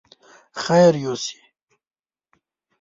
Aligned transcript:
خير 0.63 0.93
يوسې! 1.05 1.37